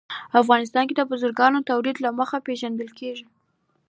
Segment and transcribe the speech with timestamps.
[0.41, 3.25] افغانستان د بزګانو د تولید له مخې پېژندل کېږي.